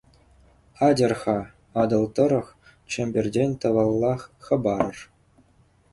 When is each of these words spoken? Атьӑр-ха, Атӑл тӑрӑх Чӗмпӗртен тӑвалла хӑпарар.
Атьӑр-ха, 0.87 1.37
Атӑл 1.81 2.05
тӑрӑх 2.15 2.47
Чӗмпӗртен 2.91 3.51
тӑвалла 3.61 4.13
хӑпарар. 4.45 4.97